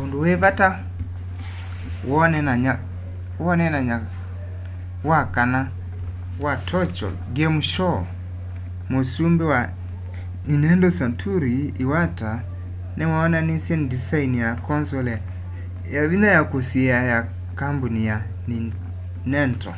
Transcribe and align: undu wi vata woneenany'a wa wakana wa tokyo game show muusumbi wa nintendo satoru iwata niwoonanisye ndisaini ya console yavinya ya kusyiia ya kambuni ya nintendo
undu 0.00 0.16
wi 0.24 0.32
vata 0.42 0.66
woneenany'a 3.42 3.98
wa 5.06 5.16
wakana 5.18 5.60
wa 6.44 6.52
tokyo 6.70 7.08
game 7.36 7.58
show 7.72 7.96
muusumbi 8.90 9.44
wa 9.52 9.60
nintendo 10.46 10.88
satoru 10.98 11.48
iwata 11.82 12.30
niwoonanisye 12.96 13.74
ndisaini 13.82 14.36
ya 14.44 14.50
console 14.68 15.14
yavinya 15.94 16.28
ya 16.36 16.42
kusyiia 16.50 16.98
ya 17.12 17.18
kambuni 17.60 18.00
ya 18.10 18.16
nintendo 18.50 19.70